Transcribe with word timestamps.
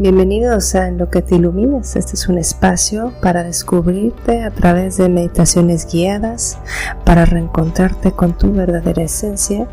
Bienvenidos 0.00 0.76
a 0.76 0.86
En 0.86 0.96
lo 0.96 1.10
que 1.10 1.22
te 1.22 1.34
iluminas. 1.34 1.96
Este 1.96 2.14
es 2.14 2.28
un 2.28 2.38
espacio 2.38 3.12
para 3.20 3.42
descubrirte 3.42 4.44
a 4.44 4.52
través 4.52 4.96
de 4.96 5.08
meditaciones 5.08 5.92
guiadas, 5.92 6.56
para 7.04 7.24
reencontrarte 7.24 8.12
con 8.12 8.38
tu 8.38 8.52
verdadera 8.52 9.02
esencia 9.02 9.66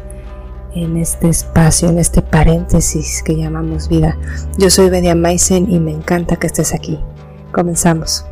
en 0.73 0.97
este 0.97 1.29
espacio, 1.29 1.89
en 1.89 1.99
este 1.99 2.23
paréntesis 2.23 3.21
que 3.21 3.37
llamamos 3.37 3.87
vida. 3.87 4.17
Yo 4.57 4.71
soy 4.71 4.89
Bedia 4.89 5.13
Maisen 5.13 5.71
y 5.71 5.79
me 5.79 5.91
encanta 5.91 6.37
que 6.37 6.47
estés 6.47 6.73
aquí. 6.73 6.99
Comenzamos. 7.51 8.25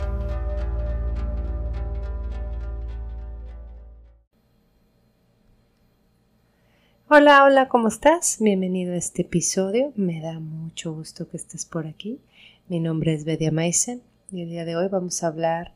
Hola, 7.16 7.44
hola, 7.44 7.67
¿cómo 7.67 7.90
estás? 7.90 8.38
Bienvenido 8.40 8.94
a 8.94 8.98
este 8.98 9.22
episodio. 9.22 9.94
Me 9.95 10.20
da 10.20 10.40
mucho 10.40 10.94
gusto 10.94 11.30
que 11.30 11.38
estés 11.38 11.63
por 11.63 11.86
aquí. 11.86 12.20
Mi 12.67 12.80
nombre 12.80 13.13
es 13.13 13.23
Bedia 13.23 13.52
Maisen 13.52 14.02
y 14.31 14.41
el 14.41 14.49
día 14.49 14.66
de 14.66 14.76
hoy 14.76 14.88
vamos 14.88 15.22
a 15.22 15.27
hablar 15.27 15.76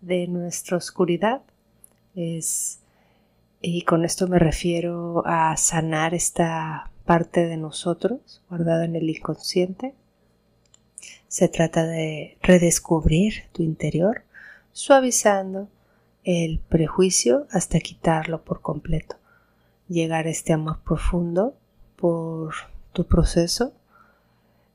de 0.00 0.26
nuestra 0.28 0.78
oscuridad. 0.78 1.42
Es, 2.14 2.78
y 3.60 3.82
con 3.82 4.06
esto 4.06 4.28
me 4.28 4.38
refiero 4.38 5.22
a 5.26 5.54
sanar 5.58 6.14
esta 6.14 6.90
parte 7.04 7.46
de 7.46 7.58
nosotros 7.58 8.40
guardada 8.48 8.86
en 8.86 8.96
el 8.96 9.10
inconsciente. 9.10 9.92
Se 11.28 11.48
trata 11.48 11.86
de 11.86 12.38
redescubrir 12.40 13.42
tu 13.52 13.62
interior, 13.62 14.22
suavizando 14.72 15.68
el 16.24 16.60
prejuicio 16.60 17.46
hasta 17.50 17.78
quitarlo 17.78 18.42
por 18.42 18.62
completo 18.62 19.18
llegar 19.88 20.26
a 20.26 20.30
este 20.30 20.52
amor 20.52 20.80
profundo 20.84 21.56
por 21.96 22.54
tu 22.92 23.06
proceso, 23.06 23.72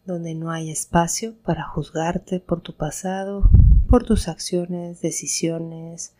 donde 0.05 0.35
no 0.35 0.51
hay 0.51 0.69
espacio 0.69 1.35
para 1.43 1.63
juzgarte 1.63 2.39
por 2.39 2.61
tu 2.61 2.75
pasado, 2.75 3.49
por 3.89 4.03
tus 4.03 4.27
acciones, 4.27 5.01
decisiones 5.01 6.13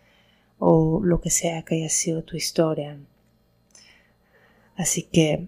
o 0.60 1.02
lo 1.04 1.20
que 1.20 1.30
sea 1.30 1.64
que 1.64 1.76
haya 1.76 1.90
sido 1.90 2.24
tu 2.24 2.38
historia. 2.38 2.98
Así 4.76 5.04
que 5.04 5.48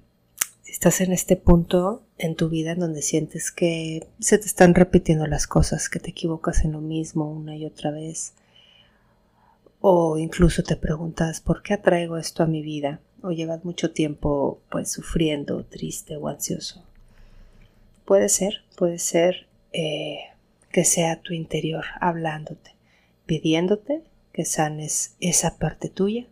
estás 0.65 1.01
en 1.01 1.13
este 1.13 1.35
punto 1.35 2.03
en 2.17 2.35
tu 2.35 2.49
vida 2.49 2.71
en 2.71 2.79
donde 2.79 3.01
sientes 3.01 3.51
que 3.51 4.07
se 4.19 4.37
te 4.37 4.45
están 4.45 4.75
repitiendo 4.75 5.27
las 5.27 5.47
cosas, 5.47 5.89
que 5.89 5.99
te 5.99 6.09
equivocas 6.11 6.63
en 6.65 6.73
lo 6.73 6.81
mismo 6.81 7.29
una 7.31 7.55
y 7.55 7.65
otra 7.65 7.91
vez. 7.91 8.33
O 9.81 10.17
incluso 10.17 10.63
te 10.63 10.75
preguntas, 10.75 11.41
¿por 11.41 11.61
qué 11.61 11.73
atraigo 11.73 12.17
esto 12.17 12.43
a 12.43 12.47
mi 12.47 12.61
vida? 12.61 12.99
O 13.25 13.31
llevas 13.31 13.65
mucho 13.65 13.91
tiempo 13.91 14.61
pues 14.69 14.91
sufriendo, 14.91 15.65
triste 15.65 16.15
o 16.15 16.27
ansioso. 16.27 16.83
Puede 18.05 18.29
ser, 18.29 18.63
puede 18.77 18.99
ser 18.99 19.47
eh, 19.73 20.19
que 20.71 20.85
sea 20.85 21.21
tu 21.21 21.33
interior 21.33 21.85
hablándote, 21.99 22.75
pidiéndote 23.25 24.03
que 24.31 24.45
sanes 24.45 25.15
esa 25.19 25.57
parte 25.57 25.89
tuya 25.89 26.27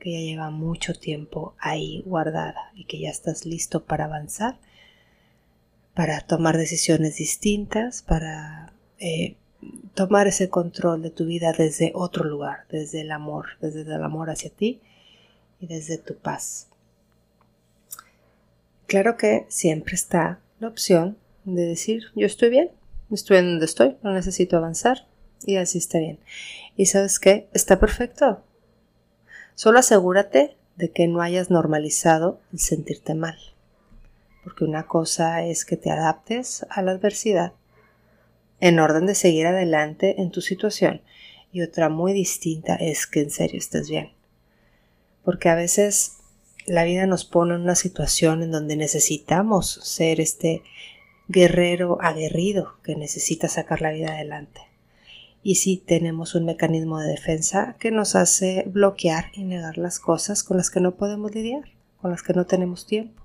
que 0.00 0.12
ya 0.12 0.18
lleva 0.18 0.50
mucho 0.50 0.92
tiempo 0.92 1.54
ahí 1.58 2.02
guardada 2.04 2.72
y 2.74 2.84
que 2.84 2.98
ya 2.98 3.10
estás 3.10 3.46
listo 3.46 3.84
para 3.84 4.06
avanzar, 4.06 4.58
para 5.94 6.20
tomar 6.20 6.58
decisiones 6.58 7.16
distintas, 7.16 8.02
para 8.02 8.74
eh, 8.98 9.36
tomar 9.94 10.26
ese 10.26 10.50
control 10.50 11.00
de 11.00 11.10
tu 11.10 11.26
vida 11.26 11.52
desde 11.56 11.92
otro 11.94 12.24
lugar, 12.24 12.66
desde 12.70 13.02
el 13.02 13.12
amor, 13.12 13.46
desde 13.60 13.82
el 13.82 14.02
amor 14.02 14.30
hacia 14.30 14.50
ti 14.50 14.82
y 15.64 15.66
desde 15.66 15.98
tu 15.98 16.16
paz. 16.16 16.68
Claro 18.86 19.16
que 19.16 19.46
siempre 19.48 19.94
está 19.94 20.40
la 20.60 20.68
opción 20.68 21.16
de 21.44 21.62
decir 21.62 22.04
yo 22.14 22.26
estoy 22.26 22.50
bien, 22.50 22.70
estoy 23.10 23.38
en 23.38 23.46
donde 23.52 23.64
estoy, 23.64 23.96
no 24.02 24.12
necesito 24.12 24.56
avanzar 24.56 25.06
y 25.46 25.56
así 25.56 25.78
está 25.78 25.98
bien. 25.98 26.18
Y 26.76 26.86
sabes 26.86 27.18
qué, 27.18 27.48
está 27.54 27.78
perfecto. 27.78 28.42
Solo 29.54 29.78
asegúrate 29.78 30.56
de 30.76 30.90
que 30.90 31.06
no 31.06 31.22
hayas 31.22 31.50
normalizado 31.50 32.40
el 32.52 32.58
sentirte 32.58 33.14
mal. 33.14 33.38
Porque 34.42 34.64
una 34.64 34.86
cosa 34.86 35.44
es 35.44 35.64
que 35.64 35.76
te 35.76 35.90
adaptes 35.90 36.66
a 36.68 36.82
la 36.82 36.90
adversidad 36.90 37.52
en 38.60 38.78
orden 38.80 39.06
de 39.06 39.14
seguir 39.14 39.46
adelante 39.46 40.20
en 40.20 40.30
tu 40.30 40.40
situación 40.40 41.00
y 41.52 41.62
otra 41.62 41.88
muy 41.88 42.12
distinta 42.12 42.74
es 42.74 43.06
que 43.06 43.20
en 43.20 43.30
serio 43.30 43.58
estés 43.58 43.88
bien 43.88 44.13
porque 45.24 45.48
a 45.48 45.54
veces 45.54 46.18
la 46.66 46.84
vida 46.84 47.06
nos 47.06 47.24
pone 47.24 47.54
en 47.54 47.62
una 47.62 47.74
situación 47.74 48.42
en 48.42 48.50
donde 48.50 48.76
necesitamos 48.76 49.80
ser 49.82 50.20
este 50.20 50.62
guerrero 51.28 51.98
aguerrido 52.00 52.76
que 52.82 52.96
necesita 52.96 53.48
sacar 53.48 53.80
la 53.80 53.92
vida 53.92 54.12
adelante. 54.12 54.60
Y 55.42 55.56
sí 55.56 55.82
tenemos 55.84 56.34
un 56.34 56.46
mecanismo 56.46 57.00
de 57.00 57.08
defensa 57.08 57.76
que 57.78 57.90
nos 57.90 58.14
hace 58.14 58.64
bloquear 58.66 59.26
y 59.34 59.44
negar 59.44 59.76
las 59.76 59.98
cosas 59.98 60.42
con 60.42 60.56
las 60.56 60.70
que 60.70 60.80
no 60.80 60.94
podemos 60.94 61.34
lidiar, 61.34 61.64
con 62.00 62.10
las 62.10 62.22
que 62.22 62.32
no 62.32 62.46
tenemos 62.46 62.86
tiempo. 62.86 63.22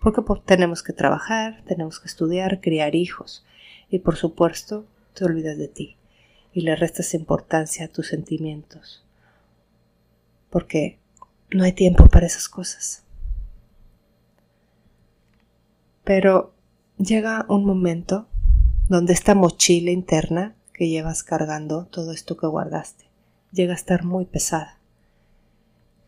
Porque 0.00 0.22
tenemos 0.44 0.84
que 0.84 0.92
trabajar, 0.92 1.64
tenemos 1.66 1.98
que 1.98 2.06
estudiar, 2.06 2.60
criar 2.60 2.94
hijos. 2.94 3.44
Y 3.90 4.00
por 4.00 4.16
supuesto, 4.16 4.86
te 5.14 5.24
olvidas 5.24 5.58
de 5.58 5.66
ti 5.66 5.96
y 6.52 6.60
le 6.60 6.76
restas 6.76 7.14
importancia 7.14 7.86
a 7.86 7.88
tus 7.88 8.06
sentimientos. 8.08 9.04
Porque 10.50 10.98
no 11.50 11.64
hay 11.64 11.72
tiempo 11.72 12.06
para 12.08 12.26
esas 12.26 12.48
cosas. 12.48 13.02
Pero 16.04 16.54
llega 16.98 17.46
un 17.48 17.64
momento 17.64 18.28
donde 18.88 19.12
esta 19.12 19.34
mochila 19.34 19.90
interna 19.90 20.54
que 20.72 20.88
llevas 20.88 21.22
cargando 21.22 21.86
todo 21.86 22.12
esto 22.12 22.36
que 22.36 22.46
guardaste 22.46 23.06
llega 23.52 23.72
a 23.72 23.76
estar 23.76 24.04
muy 24.04 24.26
pesada. 24.26 24.78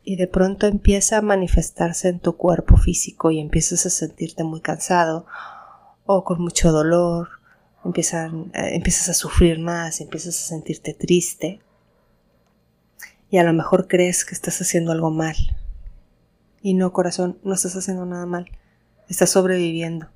Y 0.04 0.16
de 0.16 0.26
pronto 0.26 0.66
empieza 0.66 1.18
a 1.18 1.22
manifestarse 1.22 2.08
en 2.08 2.20
tu 2.20 2.36
cuerpo 2.36 2.76
físico 2.76 3.30
y 3.30 3.40
empiezas 3.40 3.84
a 3.86 3.90
sentirte 3.90 4.44
muy 4.44 4.60
cansado 4.60 5.26
o 6.06 6.24
con 6.24 6.40
mucho 6.40 6.72
dolor, 6.72 7.28
empiezan, 7.84 8.50
eh, 8.54 8.74
empiezas 8.74 9.08
a 9.10 9.14
sufrir 9.14 9.58
más, 9.58 10.00
empiezas 10.00 10.36
a 10.36 10.48
sentirte 10.48 10.94
triste 10.94 11.60
y 13.30 13.38
a 13.38 13.44
lo 13.44 13.52
mejor 13.52 13.88
crees 13.88 14.24
que 14.24 14.34
estás 14.34 14.60
haciendo 14.60 14.92
algo 14.92 15.10
mal. 15.10 15.36
Y 16.62 16.74
no, 16.74 16.92
corazón, 16.92 17.38
no 17.42 17.54
estás 17.54 17.76
haciendo 17.76 18.06
nada 18.06 18.26
mal. 18.26 18.50
Estás 19.08 19.30
sobreviviendo. 19.30 20.08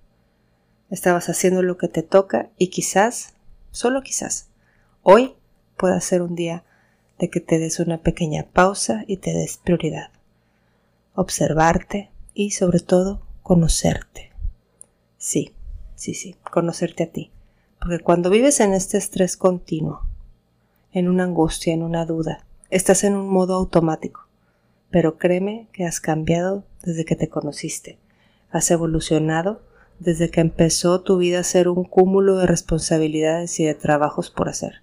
Estabas 0.90 1.28
haciendo 1.28 1.62
lo 1.62 1.78
que 1.78 1.88
te 1.88 2.02
toca 2.02 2.50
y 2.58 2.68
quizás, 2.68 3.34
solo 3.70 4.02
quizás, 4.02 4.50
hoy 5.02 5.34
pueda 5.76 6.00
ser 6.00 6.22
un 6.22 6.34
día 6.34 6.64
de 7.18 7.30
que 7.30 7.40
te 7.40 7.58
des 7.58 7.80
una 7.80 8.02
pequeña 8.02 8.48
pausa 8.52 9.04
y 9.06 9.18
te 9.18 9.32
des 9.32 9.58
prioridad. 9.58 10.10
Observarte 11.14 12.10
y 12.34 12.50
sobre 12.50 12.80
todo 12.80 13.22
conocerte. 13.42 14.32
Sí, 15.18 15.54
sí, 15.94 16.14
sí, 16.14 16.36
conocerte 16.50 17.04
a 17.04 17.12
ti. 17.12 17.30
Porque 17.80 18.00
cuando 18.00 18.30
vives 18.30 18.60
en 18.60 18.72
este 18.72 18.98
estrés 18.98 19.36
continuo, 19.36 20.06
en 20.92 21.08
una 21.08 21.24
angustia, 21.24 21.72
en 21.72 21.82
una 21.82 22.04
duda, 22.04 22.44
Estás 22.72 23.04
en 23.04 23.14
un 23.16 23.28
modo 23.28 23.52
automático, 23.52 24.26
pero 24.90 25.18
créeme 25.18 25.68
que 25.74 25.84
has 25.84 26.00
cambiado 26.00 26.64
desde 26.82 27.04
que 27.04 27.16
te 27.16 27.28
conociste. 27.28 27.98
Has 28.50 28.70
evolucionado 28.70 29.60
desde 29.98 30.30
que 30.30 30.40
empezó 30.40 31.02
tu 31.02 31.18
vida 31.18 31.40
a 31.40 31.44
ser 31.44 31.68
un 31.68 31.84
cúmulo 31.84 32.38
de 32.38 32.46
responsabilidades 32.46 33.60
y 33.60 33.66
de 33.66 33.74
trabajos 33.74 34.30
por 34.30 34.48
hacer. 34.48 34.76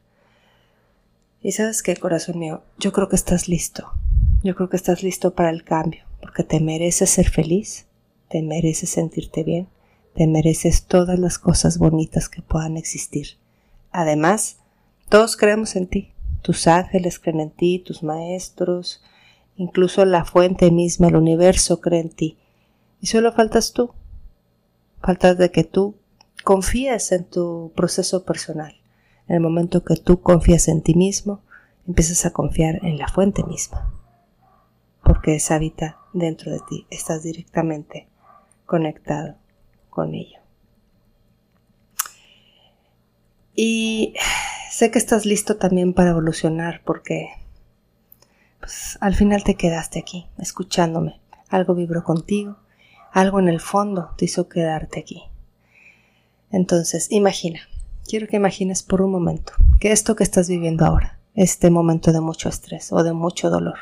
Y 1.42 1.54
sabes 1.54 1.82
qué, 1.82 1.96
corazón 1.96 2.38
mío, 2.38 2.62
yo 2.78 2.92
creo 2.92 3.10
que 3.10 3.16
estás 3.16 3.48
listo. 3.50 3.90
Yo 4.44 4.56
creo 4.56 4.70
que 4.70 4.78
estás 4.78 5.02
listo 5.02 5.34
para 5.34 5.50
el 5.50 5.64
cambio, 5.64 6.04
porque 6.22 6.44
te 6.44 6.60
mereces 6.60 7.10
ser 7.10 7.28
feliz, 7.28 7.88
te 8.30 8.44
mereces 8.44 8.92
sentirte 8.92 9.44
bien, 9.44 9.68
te 10.14 10.28
mereces 10.28 10.84
todas 10.84 11.18
las 11.18 11.40
cosas 11.40 11.80
bonitas 11.80 12.30
que 12.30 12.44
puedan 12.44 12.78
existir. 12.78 13.40
Además, 13.92 14.58
todos 15.10 15.36
creemos 15.36 15.76
en 15.76 15.88
ti. 15.88 16.14
Tus 16.42 16.68
ángeles 16.68 17.20
creen 17.20 17.40
en 17.42 17.52
ti, 17.52 17.80
tus 17.80 18.04
maestros, 18.04 19.02
incluso 19.56 20.06
la 20.06 20.26
fuente 20.26 20.72
misma, 20.72 21.08
el 21.08 21.16
universo 21.16 21.82
cree 21.82 22.02
en 22.02 22.10
ti. 22.10 22.38
Y 23.02 23.08
solo 23.08 23.32
faltas 23.32 23.74
tú. 23.74 23.92
Faltas 25.02 25.38
de 25.38 25.52
que 25.52 25.64
tú 25.64 25.96
confíes 26.44 27.12
en 27.12 27.26
tu 27.26 27.72
proceso 27.76 28.24
personal. 28.24 28.76
En 29.28 29.36
el 29.36 29.42
momento 29.42 29.84
que 29.84 29.96
tú 29.96 30.22
confías 30.22 30.68
en 30.68 30.82
ti 30.82 30.96
mismo, 30.96 31.42
empiezas 31.88 32.26
a 32.26 32.32
confiar 32.32 32.80
en 32.84 32.98
la 32.98 33.08
fuente 33.08 33.44
misma. 33.44 33.94
Porque 35.04 35.36
esa 35.36 35.56
habita 35.56 35.98
dentro 36.14 36.52
de 36.52 36.60
ti. 36.68 36.88
Estás 36.90 37.24
directamente 37.24 38.08
conectado 38.66 39.36
con 39.90 40.14
ello. 40.14 40.40
Y 43.56 44.14
sé 44.70 44.92
que 44.92 45.00
estás 45.00 45.26
listo 45.26 45.58
también 45.58 45.94
para 45.94 46.12
evolucionar 46.12 46.82
porque 46.86 47.30
pues, 48.60 48.98
al 49.02 49.16
final 49.16 49.44
te 49.44 49.56
quedaste 49.56 50.00
aquí, 50.00 50.28
escuchándome. 50.38 51.20
Algo 51.50 51.74
vibró 51.74 52.04
contigo, 52.04 52.58
algo 53.12 53.40
en 53.40 53.50
el 53.50 53.60
fondo 53.60 54.12
te 54.18 54.26
hizo 54.26 54.48
quedarte 54.48 55.00
aquí. 55.00 55.24
Entonces, 56.52 57.12
imagina, 57.12 57.62
quiero 58.08 58.28
que 58.28 58.38
imagines 58.38 58.84
por 58.84 59.02
un 59.02 59.12
momento 59.12 59.54
que 59.80 59.92
esto 59.92 60.16
que 60.16 60.24
estás 60.24 60.48
viviendo 60.48 60.86
ahora, 60.86 61.20
este 61.34 61.70
momento 61.70 62.12
de 62.12 62.22
mucho 62.22 62.50
estrés 62.50 62.92
o 62.92 63.04
de 63.04 63.14
mucho 63.14 63.50
dolor, 63.50 63.78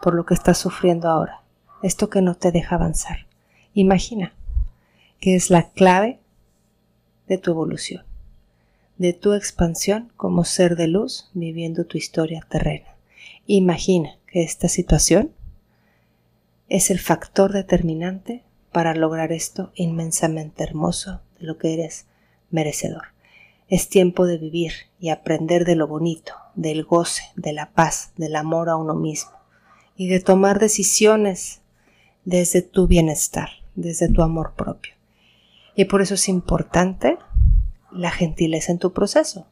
por 0.00 0.14
lo 0.14 0.24
que 0.24 0.34
estás 0.34 0.58
sufriendo 0.58 1.08
ahora, 1.08 1.42
esto 1.82 2.08
que 2.08 2.22
no 2.22 2.34
te 2.34 2.52
deja 2.52 2.76
avanzar, 2.76 3.26
imagina 3.74 4.32
que 5.20 5.36
es 5.36 5.50
la 5.50 5.70
clave 5.70 6.20
de 7.28 7.38
tu 7.38 7.50
evolución, 7.50 8.04
de 9.00 9.14
tu 9.14 9.32
expansión 9.32 10.12
como 10.18 10.44
ser 10.44 10.76
de 10.76 10.86
luz 10.86 11.30
viviendo 11.32 11.86
tu 11.86 11.96
historia 11.96 12.46
terrena. 12.50 12.96
Imagina 13.46 14.18
que 14.26 14.42
esta 14.42 14.68
situación 14.68 15.32
es 16.68 16.90
el 16.90 16.98
factor 16.98 17.50
determinante 17.50 18.44
para 18.72 18.94
lograr 18.94 19.32
esto 19.32 19.72
inmensamente 19.74 20.62
hermoso 20.64 21.22
de 21.38 21.46
lo 21.46 21.56
que 21.56 21.72
eres 21.72 22.08
merecedor. 22.50 23.04
Es 23.68 23.88
tiempo 23.88 24.26
de 24.26 24.36
vivir 24.36 24.72
y 25.00 25.08
aprender 25.08 25.64
de 25.64 25.76
lo 25.76 25.88
bonito, 25.88 26.34
del 26.54 26.84
goce, 26.84 27.22
de 27.36 27.54
la 27.54 27.70
paz, 27.70 28.12
del 28.18 28.36
amor 28.36 28.68
a 28.68 28.76
uno 28.76 28.94
mismo 28.94 29.32
y 29.96 30.08
de 30.08 30.20
tomar 30.20 30.58
decisiones 30.58 31.62
desde 32.26 32.60
tu 32.60 32.86
bienestar, 32.86 33.48
desde 33.76 34.10
tu 34.10 34.20
amor 34.20 34.52
propio. 34.58 34.92
Y 35.74 35.86
por 35.86 36.02
eso 36.02 36.12
es 36.12 36.28
importante 36.28 37.16
la 37.92 38.10
gentileza 38.10 38.72
en 38.72 38.78
tu 38.78 38.92
proceso. 38.92 39.46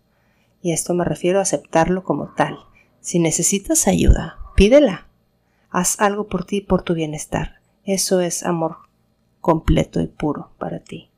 Y 0.63 0.73
a 0.73 0.75
esto 0.75 0.95
me 0.95 1.05
refiero 1.05 1.39
a 1.39 1.43
aceptarlo 1.43 2.05
como 2.05 2.35
tal. 2.35 2.59
Si 3.01 3.19
necesitas 3.19 3.87
ayuda, 3.87 4.39
pídela. 4.57 5.07
Haz 5.71 6.01
algo 6.01 6.29
por 6.29 6.45
ti, 6.45 6.61
por 6.61 6.83
tu 6.83 6.95
bienestar. 6.95 7.61
Eso 7.85 8.21
es 8.21 8.43
amor 8.43 8.77
completo 9.41 10.01
y 10.01 10.07
puro 10.07 10.51
para 10.59 10.81
ti. 10.81 11.11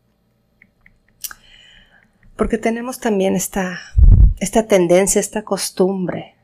Porque 2.36 2.58
tenemos 2.58 3.00
también 3.00 3.36
esta, 3.36 3.78
esta 4.38 4.66
tendencia, 4.66 5.20
esta 5.20 5.42
costumbre 5.42 6.36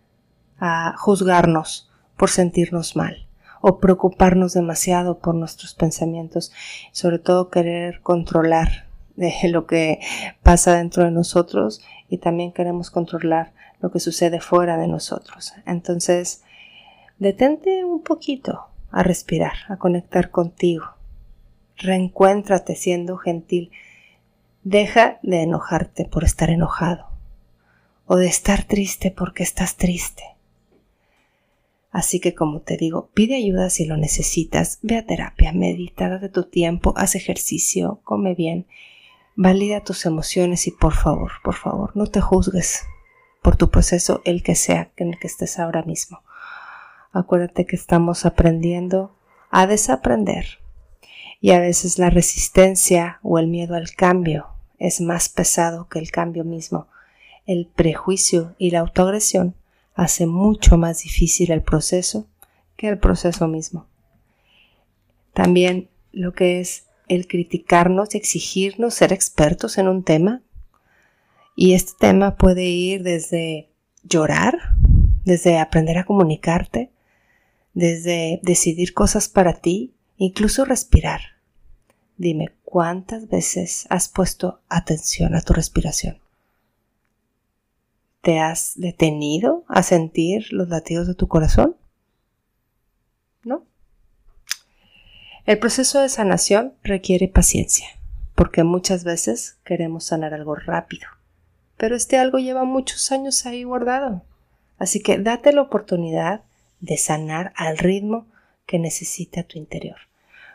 a 0.59 0.95
juzgarnos 0.97 1.91
por 2.17 2.31
sentirnos 2.31 2.97
mal 2.97 3.27
o 3.61 3.79
preocuparnos 3.79 4.53
demasiado 4.53 5.19
por 5.19 5.35
nuestros 5.35 5.75
pensamientos, 5.75 6.53
sobre 6.93 7.19
todo 7.19 7.51
querer 7.51 8.01
controlar 8.03 8.86
de 9.17 9.35
lo 9.51 9.67
que 9.67 10.01
pasa 10.43 10.77
dentro 10.77 11.05
de 11.05 11.11
nosotros 11.11 11.83
y 12.09 12.19
también 12.19 12.53
queremos 12.53 12.91
controlar 12.91 13.53
lo 13.81 13.91
que 13.91 14.01
sucede 14.01 14.41
fuera 14.41 14.77
de 14.77 14.89
nosotros. 14.89 15.53
Entonces, 15.67 16.43
detente 17.19 17.85
un 17.85 18.03
poquito 18.03 18.67
a 18.91 19.03
respirar, 19.03 19.55
a 19.69 19.77
conectar 19.77 20.31
contigo. 20.31 20.87
Reencuéntrate 21.77 22.75
siendo 22.75 23.19
gentil. 23.19 23.71
Deja 24.63 25.19
de 25.23 25.43
enojarte 25.43 26.07
por 26.07 26.25
estar 26.25 26.51
enojado 26.51 27.07
o 28.07 28.17
de 28.17 28.29
estar 28.29 28.65
triste 28.65 29.11
porque 29.11 29.43
estás 29.43 29.77
triste. 29.77 30.23
Así 31.91 32.21
que 32.21 32.35
como 32.35 32.61
te 32.61 32.77
digo, 32.77 33.11
pide 33.15 33.37
ayuda 33.37 33.71
si 33.71 33.87
lo 33.87 33.97
necesitas, 33.97 34.79
ve 34.83 34.97
a 34.97 35.07
terapia, 35.07 35.53
medita, 35.53 36.19
de 36.19 36.29
tu 36.29 36.45
tiempo, 36.45 36.93
haz 36.97 37.15
ejercicio, 37.15 38.01
come 38.05 38.35
bien, 38.35 38.67
valida 39.37 39.85
tus 39.85 40.07
emociones 40.07 40.67
y 40.67 40.71
por 40.71 40.95
favor, 40.95 41.33
por 41.45 41.55
favor, 41.55 41.93
no 41.95 42.07
te 42.07 42.21
juzgues 42.21 42.85
por 43.43 43.57
tu 43.57 43.71
proceso, 43.71 44.23
el 44.25 44.43
que 44.43 44.57
sea 44.57 44.91
en 44.97 45.09
el 45.09 45.19
que 45.19 45.29
estés 45.29 45.59
ahora 45.59 45.83
mismo. 45.83 46.23
Acuérdate 47.13 47.67
que 47.67 47.77
estamos 47.77 48.27
aprendiendo 48.27 49.15
a 49.51 49.67
desaprender 49.67 50.59
y 51.41 51.53
a 51.53 51.61
veces 51.61 51.99
la 51.99 52.11
resistencia 52.11 53.21
o 53.23 53.39
el 53.39 53.47
miedo 53.47 53.77
al 53.77 53.93
cambio 53.93 54.49
es 54.79 55.01
más 55.01 55.29
pesado 55.29 55.89
que 55.89 55.99
el 55.99 56.11
cambio 56.11 56.45
mismo. 56.45 56.89
El 57.47 57.67
prejuicio 57.67 58.55
y 58.59 58.71
la 58.71 58.81
autoagresión 58.81 59.55
hace 59.95 60.27
mucho 60.27 60.77
más 60.77 61.03
difícil 61.03 61.53
el 61.53 61.63
proceso 61.63 62.27
que 62.77 62.89
el 62.89 62.99
proceso 62.99 63.49
mismo. 63.49 63.87
También 65.33 65.89
lo 66.13 66.33
que 66.33 66.61
es 66.61 66.86
el 67.09 67.27
criticarnos 67.27 68.15
exigirnos 68.15 68.95
ser 68.95 69.13
expertos 69.13 69.79
en 69.79 69.89
un 69.89 70.03
tema. 70.03 70.43
Y 71.55 71.75
este 71.75 71.93
tema 71.99 72.37
puede 72.37 72.65
ir 72.65 73.03
desde 73.03 73.71
llorar, 74.03 74.77
desde 75.25 75.59
aprender 75.59 75.99
a 75.99 76.05
comunicarte, 76.05 76.91
desde 77.75 78.41
decidir 78.43 78.95
cosas 78.95 79.29
para 79.29 79.55
ti, 79.55 79.95
incluso 80.17 80.65
respirar. 80.65 81.21
Dime, 82.17 82.55
¿cuántas 82.65 83.29
veces 83.29 83.87
has 83.91 84.09
puesto 84.09 84.61
atención 84.69 85.35
a 85.35 85.43
tu 85.43 85.53
respiración? 85.53 86.19
¿Te 88.23 88.39
has 88.41 88.73
detenido 88.77 89.65
a 89.69 89.83
sentir 89.83 90.53
los 90.53 90.69
latidos 90.69 91.07
de 91.07 91.15
tu 91.15 91.29
corazón? 91.29 91.77
¿No? 93.45 93.65
El 95.47 95.61
proceso 95.61 96.01
de 96.01 96.09
sanación 96.09 96.75
requiere 96.83 97.29
paciencia, 97.29 97.87
porque 98.35 98.65
muchas 98.65 99.05
veces 99.05 99.59
queremos 99.63 100.07
sanar 100.07 100.35
algo 100.35 100.57
rápido, 100.57 101.07
pero 101.77 101.95
este 101.95 102.19
algo 102.19 102.39
lleva 102.39 102.65
muchos 102.65 103.13
años 103.13 103.47
ahí 103.47 103.63
guardado. 103.63 104.25
Así 104.77 105.01
que 105.01 105.19
date 105.19 105.53
la 105.53 105.63
oportunidad 105.63 106.41
de 106.81 106.97
sanar 106.97 107.53
al 107.55 107.79
ritmo 107.79 108.27
que 108.67 108.81
necesita 108.81 109.45
tu 109.45 109.57
interior. 109.57 109.99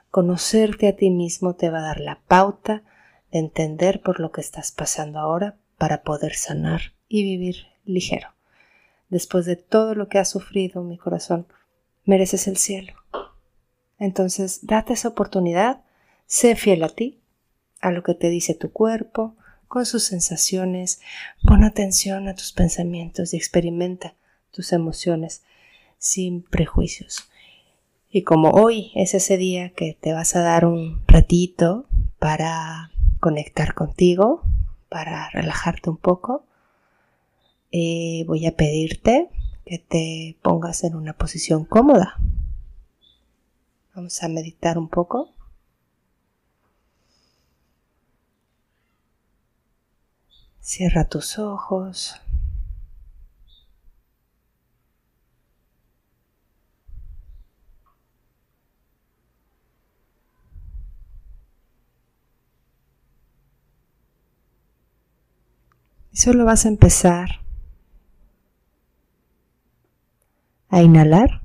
Conocerte 0.09 0.89
a 0.89 0.95
ti 0.97 1.09
mismo 1.09 1.55
te 1.55 1.69
va 1.69 1.79
a 1.79 1.83
dar 1.83 2.01
la 2.01 2.19
pauta 2.27 2.83
de 3.31 3.39
entender 3.39 4.01
por 4.01 4.19
lo 4.19 4.33
que 4.33 4.41
estás 4.41 4.73
pasando 4.73 5.19
ahora 5.19 5.55
para 5.77 6.03
poder 6.03 6.35
sanar 6.35 6.81
y 7.07 7.23
vivir 7.23 7.67
ligero. 7.85 8.27
Después 9.07 9.45
de 9.45 9.55
todo 9.55 9.95
lo 9.95 10.09
que 10.09 10.19
has 10.19 10.29
sufrido, 10.29 10.83
mi 10.83 10.97
corazón, 10.97 11.47
mereces 12.03 12.49
el 12.49 12.57
cielo. 12.57 12.91
Entonces, 14.01 14.61
date 14.63 14.93
esa 14.93 15.09
oportunidad, 15.09 15.83
sé 16.25 16.55
fiel 16.55 16.83
a 16.83 16.89
ti, 16.89 17.21
a 17.81 17.91
lo 17.91 18.01
que 18.01 18.15
te 18.15 18.31
dice 18.31 18.55
tu 18.55 18.71
cuerpo, 18.71 19.35
con 19.67 19.85
sus 19.85 20.05
sensaciones, 20.05 21.01
pon 21.45 21.63
atención 21.63 22.27
a 22.27 22.33
tus 22.33 22.51
pensamientos 22.51 23.31
y 23.31 23.37
experimenta 23.37 24.15
tus 24.49 24.73
emociones 24.73 25.43
sin 25.99 26.41
prejuicios. 26.41 27.29
Y 28.09 28.23
como 28.23 28.49
hoy 28.49 28.91
es 28.95 29.13
ese 29.13 29.37
día 29.37 29.69
que 29.69 29.95
te 30.01 30.13
vas 30.13 30.35
a 30.35 30.41
dar 30.41 30.65
un 30.65 31.03
ratito 31.05 31.85
para 32.17 32.89
conectar 33.19 33.75
contigo, 33.75 34.41
para 34.89 35.29
relajarte 35.29 35.91
un 35.91 35.97
poco, 35.97 36.43
eh, 37.71 38.23
voy 38.25 38.47
a 38.47 38.55
pedirte 38.55 39.29
que 39.63 39.77
te 39.77 40.37
pongas 40.41 40.83
en 40.83 40.95
una 40.95 41.13
posición 41.13 41.65
cómoda. 41.65 42.17
Vamos 43.93 44.23
a 44.23 44.29
meditar 44.29 44.77
un 44.77 44.87
poco. 44.87 45.29
Cierra 50.61 51.03
tus 51.09 51.37
ojos. 51.37 52.15
Y 66.13 66.17
solo 66.17 66.45
vas 66.45 66.65
a 66.65 66.69
empezar 66.69 67.41
a 70.69 70.81
inhalar 70.81 71.40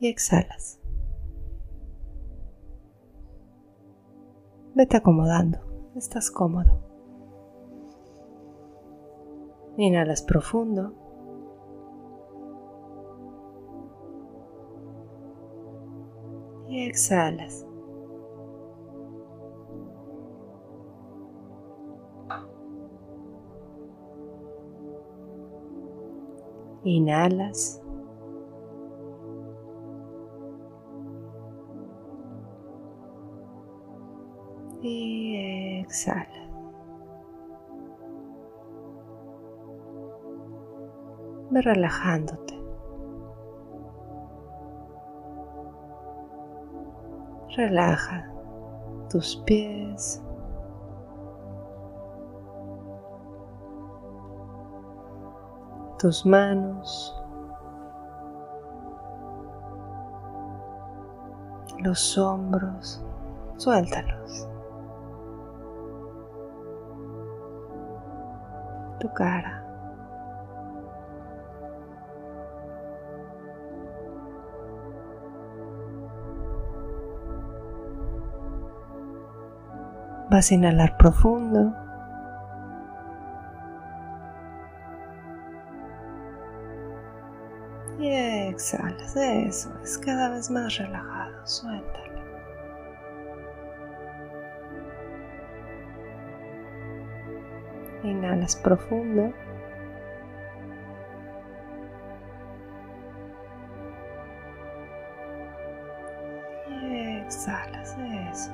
y 0.00 0.08
exhalas. 0.08 0.80
Vete 4.74 4.96
acomodando, 4.96 5.58
estás 5.96 6.30
cómodo. 6.30 6.88
Inhalas 9.76 10.22
profundo. 10.22 10.92
Y 16.68 16.86
exhalas. 16.86 17.64
Inhalas. 26.84 27.82
Exhala. 34.88 36.48
Relajándote. 41.50 42.54
Relaja 47.56 48.30
tus 49.10 49.36
pies, 49.44 50.22
tus 55.98 56.24
manos, 56.24 57.14
los 61.78 62.16
hombros, 62.16 63.02
suéltalos. 63.56 64.48
Tu 68.98 69.08
cara. 69.14 69.64
Vas 80.30 80.50
a 80.50 80.54
inhalar 80.54 80.96
profundo. 80.98 81.72
Y 87.98 88.10
exhalas. 88.10 89.16
Eso 89.16 89.70
es 89.82 89.96
cada 89.98 90.30
vez 90.30 90.50
más 90.50 90.76
relajado. 90.76 91.46
Suéltalo. 91.46 92.07
Inhalas 98.08 98.56
profundo. 98.56 99.32
Y 106.68 107.18
exhalas. 107.18 107.96
Eso. 108.30 108.52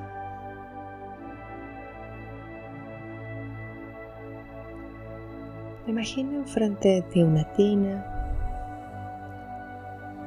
Imagina 5.87 6.37
enfrente 6.37 6.87
de 6.89 7.01
ti 7.03 7.21
una 7.21 7.43
tina 7.53 8.03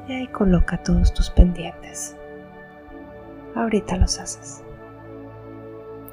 y 0.06 0.12
ahí 0.12 0.26
coloca 0.28 0.82
todos 0.82 1.12
tus 1.12 1.30
pendientes. 1.30 2.16
Ahorita 3.54 3.96
los 3.96 4.18
haces. 4.18 4.62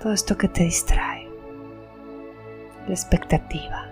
Todo 0.02 0.14
esto 0.14 0.36
que 0.38 0.48
te 0.48 0.64
distrae, 0.64 1.30
la 2.88 2.94
expectativa, 2.94 3.86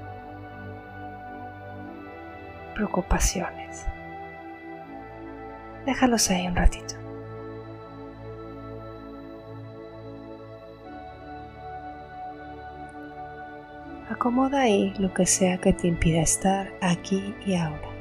preocupaciones. 2.76 3.86
Déjalos 5.86 6.30
ahí 6.30 6.48
un 6.48 6.56
ratito. 6.56 6.96
Acomoda 14.10 14.62
ahí 14.62 14.94
lo 15.00 15.14
que 15.14 15.26
sea 15.26 15.58
que 15.58 15.74
te 15.74 15.88
impida 15.88 16.22
estar 16.22 16.72
aquí 16.82 17.36
y 17.46 17.56
ahora. 17.56 17.93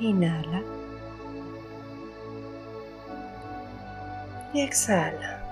Inhala. 0.00 0.62
Y 4.52 4.60
exhala. 4.60 5.42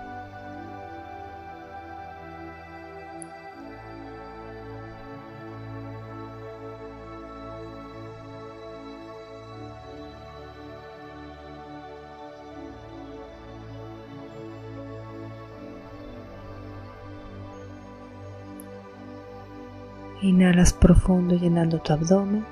Inhalas 20.22 20.72
profundo 20.72 21.34
llenando 21.34 21.80
tu 21.80 21.92
abdomen. 21.92 22.46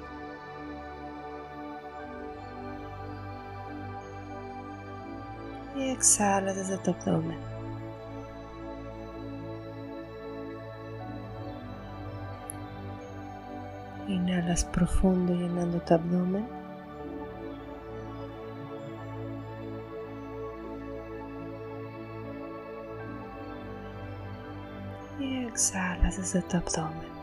Exhala 6.02 6.52
desde 6.52 6.78
tu 6.78 6.90
abdomen. 6.90 7.38
Inhalas 14.09 14.64
profundo 14.64 15.32
llenando 15.32 15.80
tu 15.82 15.94
abdomen. 15.94 16.44
Y 25.21 25.47
exhalas 25.47 26.16
desde 26.16 26.42
tu 26.42 26.56
abdomen. 26.56 27.22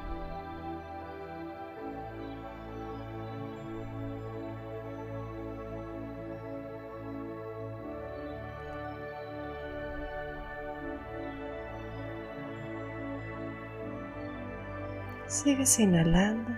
Sigues 15.30 15.80
inhalando 15.80 16.50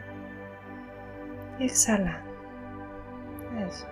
y 1.59 1.65
exhalando. 1.65 2.31
Eso. 3.67 3.85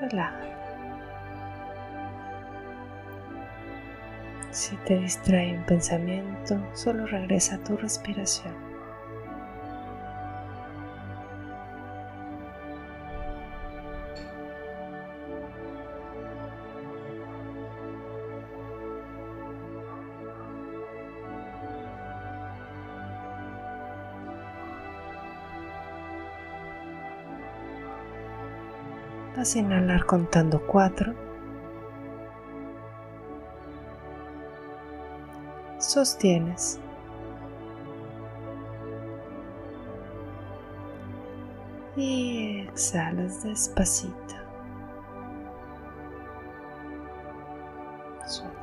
Relaja. 0.00 0.40
Si 4.50 4.76
te 4.78 4.98
distrae 4.98 5.56
un 5.56 5.64
pensamiento, 5.66 6.60
solo 6.74 7.06
regresa 7.06 7.54
a 7.54 7.62
tu 7.62 7.76
respiración. 7.76 8.73
Inhalar 29.52 30.06
contando 30.06 30.58
cuatro. 30.66 31.12
Sostienes. 35.78 36.80
Y 41.94 42.66
exhalas 42.68 43.44
despacito. 43.44 44.34
Suelta. 48.26 48.54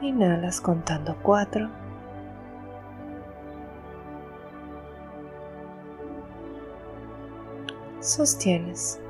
Inhalas 0.00 0.60
contando 0.60 1.16
cuatro. 1.20 1.81
Sostienes. 8.12 9.00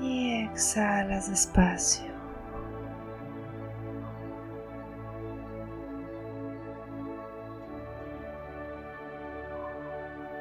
Y 0.00 0.44
exhalas 0.44 1.28
despacio. 1.28 2.12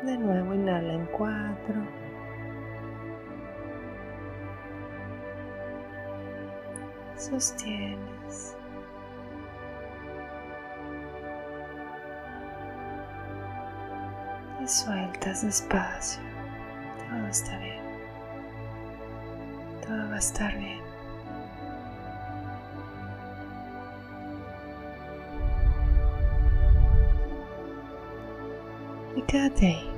De 0.04 0.16
nuevo 0.16 0.54
inhala 0.54 0.94
en 0.94 1.06
cuatro. 1.08 1.82
Sostienes. 7.18 8.56
Sueltas 14.66 15.44
despacio. 15.44 16.24
Todo 16.98 17.28
está 17.28 17.58
bien. 17.58 17.84
Todo 19.86 20.10
va 20.10 20.16
a 20.16 20.20
estar 20.20 20.58
bien. 20.58 20.80
Y 29.18 29.22
quédate 29.24 29.68
ahí. 29.68 29.90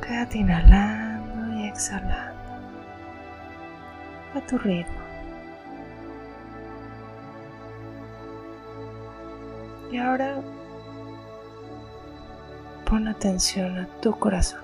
Quédate 0.00 0.38
inhalando 0.38 1.54
y 1.54 1.68
exhalando 1.68 2.42
a 4.34 4.40
tu 4.46 4.56
ritmo. 4.58 5.04
Y 9.92 9.98
ahora 9.98 10.40
pon 12.84 13.08
atención 13.08 13.78
a 13.78 13.86
tu 14.00 14.12
corazón. 14.12 14.60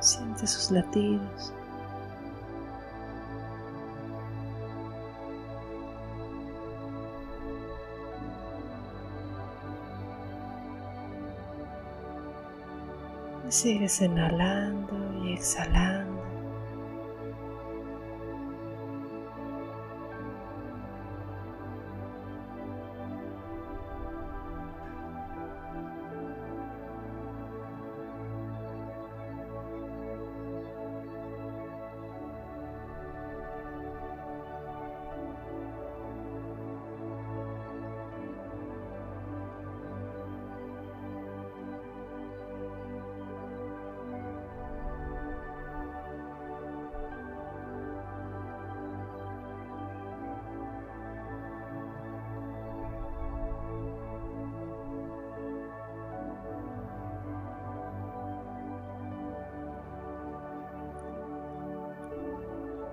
Siente 0.00 0.46
sus 0.46 0.70
latidos. 0.70 1.52
Sigues 13.64 14.02
inhalando 14.02 15.24
y 15.24 15.32
exhalando. 15.32 16.22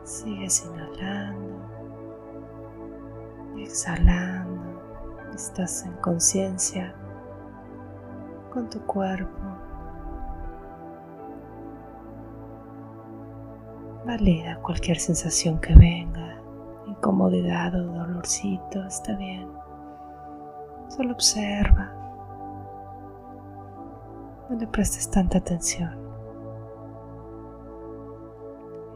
Sigues 0.03 0.65
inhalando 0.65 1.81
exhalando. 3.63 4.81
Estás 5.33 5.85
en 5.85 5.93
conciencia 5.93 6.93
con 8.51 8.69
tu 8.69 8.79
cuerpo. 8.81 9.39
Valida 14.05 14.59
cualquier 14.61 14.97
sensación 14.97 15.59
que 15.59 15.73
venga, 15.75 16.41
incomodidad 16.87 17.73
o 17.75 17.83
dolorcito, 17.83 18.83
está 18.85 19.15
bien. 19.15 19.47
Solo 20.89 21.13
observa. 21.13 21.93
No 24.49 24.57
le 24.57 24.67
prestes 24.67 25.09
tanta 25.09 25.37
atención. 25.37 26.00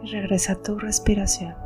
Y 0.06 0.10
regresa 0.10 0.62
tu 0.62 0.78
respiración. 0.78 1.65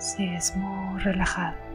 Sigues 0.00 0.56
muy 0.56 0.98
relajado. 1.00 1.69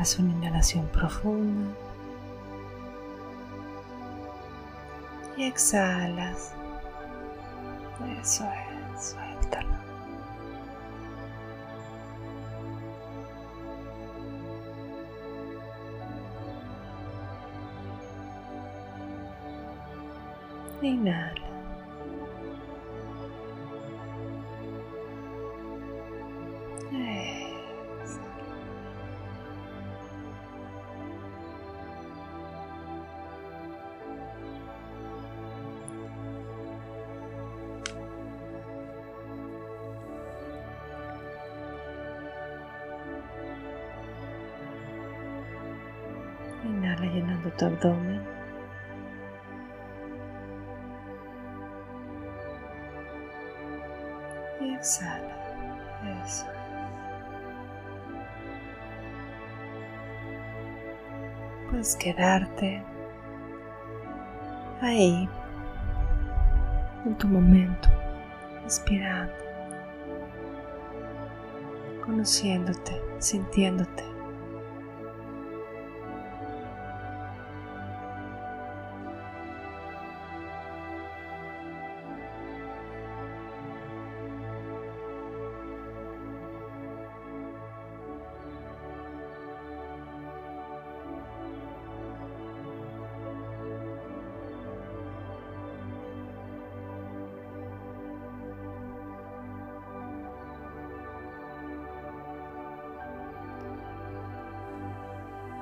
Haz 0.00 0.18
una 0.18 0.32
inhalación 0.32 0.86
profunda 0.86 1.74
y 5.36 5.44
exhalas. 5.44 6.54
Eso 8.18 8.48
es, 8.96 9.10
suéltalo. 9.10 9.68
Inhala. 20.80 21.49
Tu 47.60 47.66
abdomen. 47.66 48.22
Y 54.60 54.74
exhala. 54.74 55.36
Eso. 56.24 56.46
Puedes 61.70 61.94
quedarte 61.96 62.82
ahí, 64.80 65.28
en 67.04 67.14
tu 67.16 67.28
momento, 67.28 67.88
respirando, 68.64 69.32
conociéndote, 72.04 73.00
sintiéndote. 73.18 74.09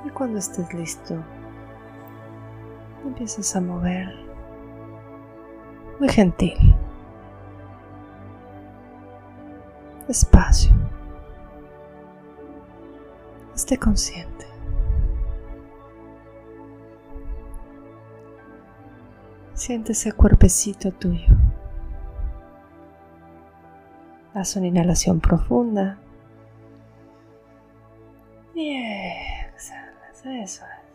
Y 0.05 0.11
cuando 0.11 0.39
estés 0.39 0.73
listo, 0.75 1.17
empiezas 3.05 3.55
a 3.57 3.61
mover 3.61 4.09
muy 5.99 6.09
gentil, 6.09 6.57
despacio. 10.07 10.73
Esté 13.55 13.77
consciente. 13.77 14.47
Siente 19.55 19.91
ese 19.91 20.13
cuerpecito 20.13 20.93
tuyo. 20.93 21.35
Haz 24.33 24.55
una 24.55 24.69
inhalación 24.69 25.19
profunda. 25.19 25.99
Eso 30.38 30.64
es. 30.64 30.88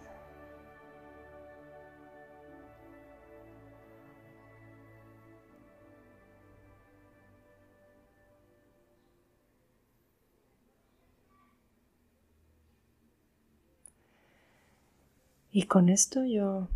Y 15.55 15.63
con 15.63 15.89
esto 15.89 16.25
yo, 16.25 16.67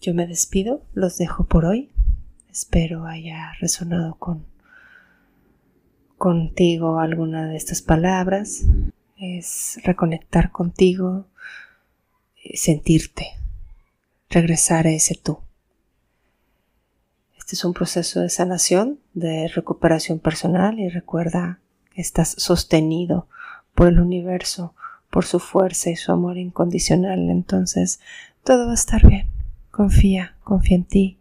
yo 0.00 0.12
me 0.12 0.26
despido, 0.26 0.82
los 0.92 1.18
dejo 1.18 1.44
por 1.44 1.66
hoy. 1.66 1.92
Espero 2.50 3.04
haya 3.06 3.52
resonado 3.60 4.16
con 4.16 4.44
contigo 6.18 6.98
alguna 6.98 7.46
de 7.46 7.56
estas 7.56 7.80
palabras. 7.80 8.64
Es 9.16 9.78
reconectar 9.84 10.50
contigo, 10.50 11.26
sentirte, 12.54 13.28
regresar 14.28 14.86
a 14.86 14.90
ese 14.90 15.14
tú. 15.14 15.38
Este 17.38 17.56
es 17.56 17.64
un 17.64 17.74
proceso 17.74 18.20
de 18.20 18.30
sanación, 18.30 18.98
de 19.12 19.48
recuperación 19.48 20.18
personal 20.18 20.78
y 20.78 20.88
recuerda 20.88 21.60
que 21.94 22.00
estás 22.00 22.30
sostenido 22.38 23.28
por 23.74 23.88
el 23.88 24.00
universo, 24.00 24.74
por 25.10 25.24
su 25.24 25.40
fuerza 25.40 25.90
y 25.90 25.96
su 25.96 26.10
amor 26.12 26.38
incondicional. 26.38 27.30
Entonces 27.30 28.00
todo 28.44 28.66
va 28.66 28.72
a 28.72 28.76
estar 28.76 29.06
bien. 29.06 29.28
Confía, 29.70 30.36
confía 30.42 30.76
en 30.76 30.84
ti 30.84 31.18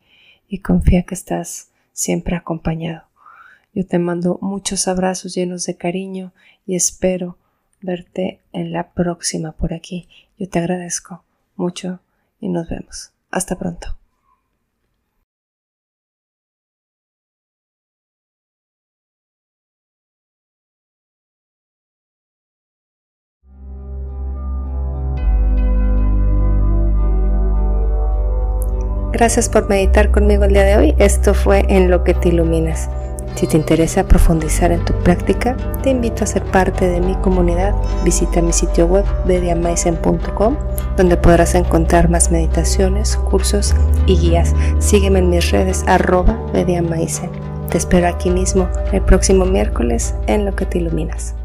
y 0.47 0.59
confía 0.59 1.03
que 1.03 1.15
estás 1.15 1.69
siempre 1.91 2.35
acompañado. 2.35 3.03
Yo 3.73 3.85
te 3.85 3.99
mando 3.99 4.37
muchos 4.41 4.87
abrazos 4.87 5.33
llenos 5.33 5.65
de 5.65 5.75
cariño 5.75 6.31
y 6.65 6.75
espero 6.75 7.37
verte 7.83 8.39
en 8.51 8.71
la 8.71 8.91
próxima 8.93 9.51
por 9.51 9.73
aquí. 9.73 10.07
Yo 10.39 10.49
te 10.49 10.59
agradezco 10.59 11.23
mucho 11.55 11.99
y 12.39 12.49
nos 12.49 12.67
vemos. 12.69 13.11
Hasta 13.29 13.57
pronto. 13.57 13.97
Gracias 29.13 29.47
por 29.47 29.69
meditar 29.69 30.11
conmigo 30.11 30.43
el 30.43 30.53
día 30.53 30.63
de 30.63 30.75
hoy. 30.75 30.95
Esto 30.97 31.35
fue 31.35 31.63
En 31.69 31.91
lo 31.91 32.03
que 32.03 32.15
te 32.15 32.29
iluminas. 32.29 32.89
Si 33.35 33.47
te 33.47 33.57
interesa 33.57 34.03
profundizar 34.03 34.71
en 34.71 34.85
tu 34.85 34.93
práctica, 34.93 35.57
te 35.81 35.89
invito 35.89 36.23
a 36.23 36.27
ser 36.27 36.43
parte 36.43 36.87
de 36.87 37.01
mi 37.01 37.15
comunidad. 37.15 37.73
Visita 38.03 38.41
mi 38.41 38.53
sitio 38.53 38.85
web 38.85 39.05
bediamaisen.com 39.25 40.55
donde 40.97 41.17
podrás 41.17 41.55
encontrar 41.55 42.09
más 42.09 42.31
meditaciones, 42.31 43.17
cursos 43.17 43.75
y 44.05 44.17
guías. 44.17 44.53
Sígueme 44.79 45.19
en 45.19 45.29
mis 45.29 45.51
redes 45.51 45.83
arroba 45.87 46.37
Te 46.53 47.77
espero 47.77 48.07
aquí 48.07 48.29
mismo 48.29 48.69
el 48.91 49.01
próximo 49.01 49.45
miércoles 49.45 50.13
en 50.27 50.45
Lo 50.45 50.55
que 50.55 50.65
te 50.65 50.77
iluminas. 50.77 51.35